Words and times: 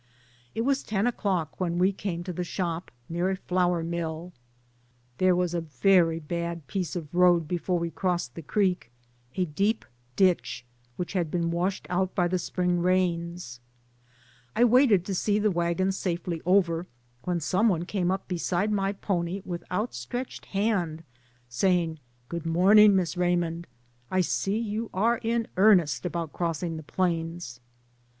It 0.55 0.61
was 0.61 0.81
ten 0.81 1.05
o'clock 1.05 1.59
when 1.59 1.77
we 1.77 1.91
came 1.93 2.23
to 2.23 2.33
the 2.33 2.43
shop, 2.43 2.89
near 3.07 3.29
a 3.29 3.35
flour 3.35 3.83
mill. 3.83 4.33
There 5.19 5.35
was 5.35 5.53
a 5.53 5.61
very 5.61 6.19
bad 6.19 6.65
piece 6.65 6.95
of 6.95 7.13
road 7.13 7.47
before 7.47 7.77
we 7.77 7.91
crossed 7.91 8.33
the 8.33 8.41
creek, 8.41 8.89
a 9.35 9.45
deep 9.45 9.85
ditch 10.15 10.65
had 11.09 11.29
been 11.29 11.51
washed 11.51 11.85
out 11.91 12.15
by 12.15 12.27
the 12.27 12.39
Spring 12.39 12.79
rains. 12.79 13.59
I 14.55 14.63
waited 14.63 15.05
to 15.05 15.13
see 15.13 15.37
the 15.37 15.51
wagons 15.51 15.97
safely 15.97 16.41
over, 16.47 16.87
when 17.25 17.39
some 17.39 17.69
one 17.69 17.85
came 17.85 18.11
beside 18.27 18.71
my 18.71 18.93
pony 18.93 19.43
with 19.45 19.63
outstretched 19.71 20.45
hand 20.47 21.03
saying, 21.47 21.99
"Good 22.27 22.47
morn 22.47 22.79
ing, 22.79 22.95
Miss 22.95 23.15
Raymond, 23.17 23.67
I 24.09 24.21
see 24.21 24.57
you 24.57 24.89
are 24.95 25.19
in 25.19 25.47
earnest 25.57 26.07
about 26.07 26.33
crossing 26.33 26.77
the 26.77 26.81
plains." 26.81 27.59